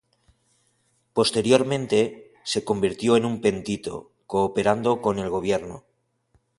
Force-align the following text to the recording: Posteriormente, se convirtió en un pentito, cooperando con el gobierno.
Posteriormente, 1.13 2.33
se 2.43 2.63
convirtió 2.65 3.17
en 3.17 3.23
un 3.25 3.39
pentito, 3.39 4.09
cooperando 4.25 4.99
con 4.99 5.19
el 5.19 5.29
gobierno. 5.29 5.83